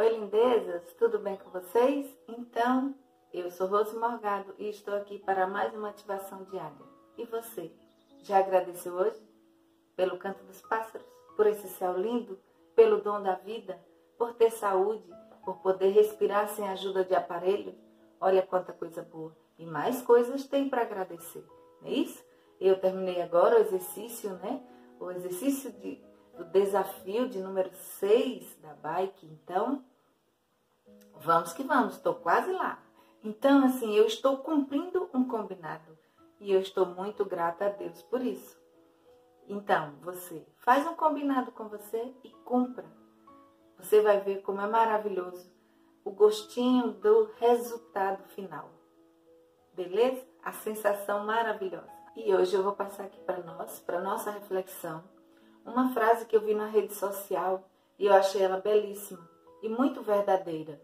[0.00, 2.06] Oi, lindezas, tudo bem com vocês?
[2.26, 2.94] Então,
[3.34, 6.86] eu sou Rose Morgado e estou aqui para mais uma ativação diária.
[7.18, 7.70] E você,
[8.22, 9.22] já agradeceu hoje?
[9.94, 12.40] Pelo canto dos pássaros, por esse céu lindo,
[12.74, 13.78] pelo dom da vida,
[14.16, 15.06] por ter saúde,
[15.44, 17.74] por poder respirar sem ajuda de aparelho?
[18.18, 19.36] Olha quanta coisa boa.
[19.58, 21.44] E mais coisas tem para agradecer,
[21.82, 22.24] não é isso?
[22.58, 24.62] Eu terminei agora o exercício, né?
[24.98, 26.02] O exercício de,
[26.38, 29.26] do desafio de número 6 da bike.
[29.26, 29.84] Então,
[31.22, 32.82] Vamos que vamos, estou quase lá.
[33.22, 35.98] Então, assim, eu estou cumprindo um combinado
[36.40, 38.58] e eu estou muito grata a Deus por isso.
[39.46, 42.86] Então, você faz um combinado com você e cumpra.
[43.78, 45.52] Você vai ver como é maravilhoso
[46.04, 48.70] o gostinho do resultado final.
[49.74, 50.26] Beleza?
[50.42, 51.90] A sensação maravilhosa.
[52.16, 55.04] E hoje eu vou passar aqui para nós, para nossa reflexão,
[55.64, 57.68] uma frase que eu vi na rede social
[57.98, 59.29] e eu achei ela belíssima
[59.62, 60.80] e muito verdadeira.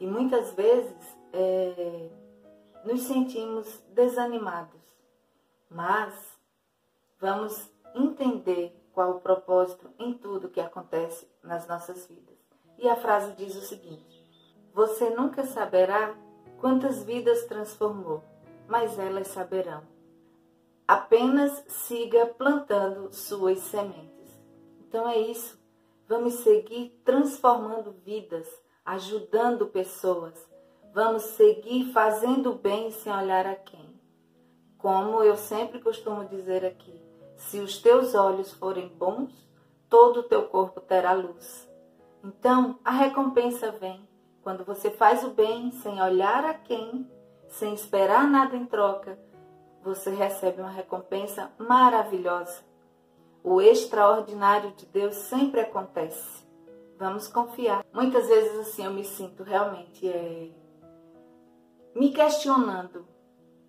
[0.00, 2.10] E muitas vezes é,
[2.84, 4.80] nos sentimos desanimados,
[5.68, 6.38] mas
[7.18, 12.36] vamos entender qual o propósito em tudo que acontece nas nossas vidas.
[12.78, 14.24] E a frase diz o seguinte:
[14.72, 16.14] Você nunca saberá
[16.60, 18.22] quantas vidas transformou,
[18.66, 19.82] mas elas saberão.
[20.86, 24.40] Apenas siga plantando suas sementes.
[24.80, 25.58] Então é isso.
[26.08, 28.48] Vamos seguir transformando vidas
[28.88, 30.32] ajudando pessoas.
[30.94, 34.00] Vamos seguir fazendo bem sem olhar a quem.
[34.78, 36.98] Como eu sempre costumo dizer aqui,
[37.36, 39.30] se os teus olhos forem bons,
[39.90, 41.68] todo o teu corpo terá luz.
[42.24, 44.08] Então, a recompensa vem
[44.40, 47.06] quando você faz o bem sem olhar a quem,
[47.48, 49.18] sem esperar nada em troca,
[49.82, 52.67] você recebe uma recompensa maravilhosa.
[53.42, 56.46] O extraordinário de Deus sempre acontece.
[56.98, 57.84] Vamos confiar.
[57.92, 60.50] Muitas vezes assim eu me sinto realmente é,
[61.94, 63.06] me questionando,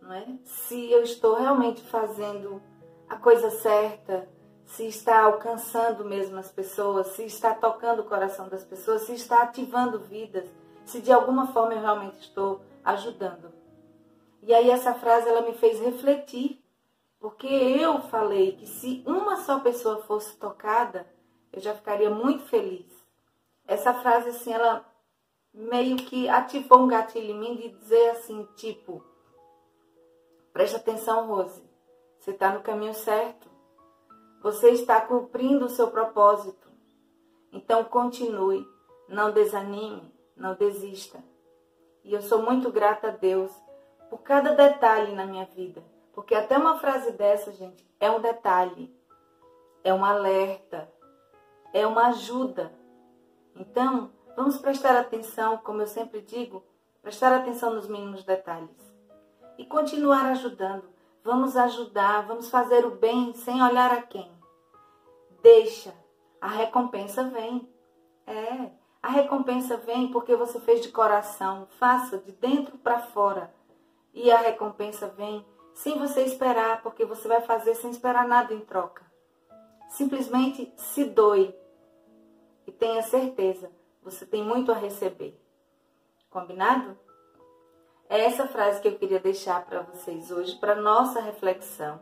[0.00, 0.26] não é?
[0.44, 2.60] Se eu estou realmente fazendo
[3.08, 4.28] a coisa certa,
[4.64, 9.42] se está alcançando mesmo as pessoas, se está tocando o coração das pessoas, se está
[9.42, 10.48] ativando vidas,
[10.84, 13.52] se de alguma forma eu realmente estou ajudando.
[14.42, 16.61] E aí essa frase ela me fez refletir,
[17.42, 21.04] porque eu falei que se uma só pessoa fosse tocada,
[21.52, 22.86] eu já ficaria muito feliz
[23.66, 24.86] essa frase, assim, ela
[25.52, 29.04] meio que ativou um gatilho em mim de dizer assim, tipo,
[30.52, 31.60] preste atenção, Rose,
[32.20, 33.50] você está no caminho certo.
[34.40, 36.68] Você está cumprindo o seu propósito.
[37.52, 38.64] Então continue,
[39.08, 41.18] não desanime, não desista.
[42.04, 43.50] E eu sou muito grata a Deus
[44.08, 45.82] por cada detalhe na minha vida.
[46.12, 48.94] Porque até uma frase dessa, gente, é um detalhe,
[49.82, 50.92] é um alerta,
[51.72, 52.72] é uma ajuda
[53.54, 56.62] então, vamos prestar atenção, como eu sempre digo,
[57.02, 58.92] prestar atenção nos mínimos detalhes.
[59.58, 60.90] E continuar ajudando.
[61.22, 64.30] Vamos ajudar, vamos fazer o bem sem olhar a quem.
[65.42, 65.94] Deixa,
[66.40, 67.68] a recompensa vem.
[68.26, 68.70] É,
[69.02, 71.68] a recompensa vem porque você fez de coração.
[71.78, 73.54] Faça de dentro para fora.
[74.12, 75.44] E a recompensa vem
[75.74, 79.04] sem você esperar, porque você vai fazer sem esperar nada em troca.
[79.88, 81.54] Simplesmente se doe
[82.66, 83.70] e tenha certeza,
[84.02, 85.38] você tem muito a receber.
[86.30, 86.98] Combinado?
[88.08, 92.00] É essa frase que eu queria deixar para vocês hoje, para nossa reflexão.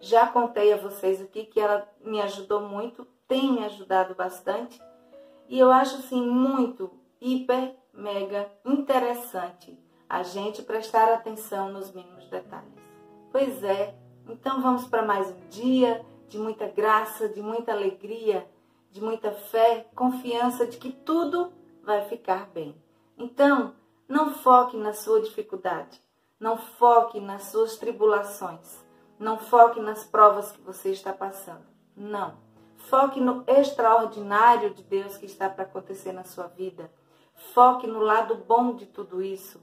[0.00, 4.80] Já contei a vocês o que, que ela me ajudou muito, tem me ajudado bastante.
[5.48, 6.90] E eu acho assim muito,
[7.20, 9.78] hiper, mega interessante
[10.08, 12.91] a gente prestar atenção nos mínimos detalhes.
[13.32, 13.94] Pois é,
[14.28, 18.46] então vamos para mais um dia de muita graça, de muita alegria
[18.92, 21.50] de muita fé, confiança de que tudo
[21.82, 22.76] vai ficar bem.
[23.16, 23.74] Então,
[24.06, 26.00] não foque na sua dificuldade,
[26.38, 28.84] não foque nas suas tribulações,
[29.18, 31.64] não foque nas provas que você está passando.
[31.96, 32.36] Não.
[32.76, 36.92] Foque no extraordinário de Deus que está para acontecer na sua vida.
[37.54, 39.58] Foque no lado bom de tudo isso.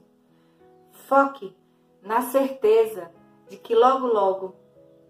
[1.06, 1.56] Foque
[2.02, 3.12] na certeza
[3.50, 4.54] de que logo, logo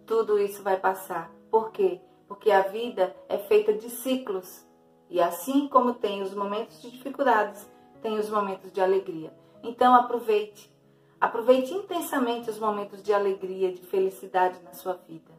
[0.04, 1.30] tudo isso vai passar.
[1.48, 2.00] Por quê?
[2.30, 4.64] porque a vida é feita de ciclos.
[5.08, 7.68] E assim como tem os momentos de dificuldades,
[8.00, 9.34] tem os momentos de alegria.
[9.64, 10.72] Então aproveite.
[11.20, 15.32] Aproveite intensamente os momentos de alegria, de felicidade na sua vida.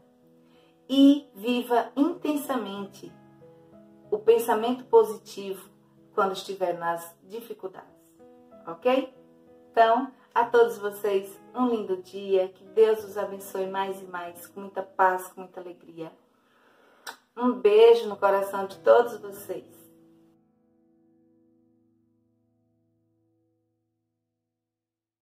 [0.89, 3.09] E viva intensamente
[4.11, 5.69] o pensamento positivo
[6.13, 7.87] quando estiver nas dificuldades.
[8.67, 9.15] Ok?
[9.71, 12.47] Então, a todos vocês, um lindo dia.
[12.49, 16.11] Que Deus os abençoe mais e mais, com muita paz, com muita alegria.
[17.35, 19.80] Um beijo no coração de todos vocês.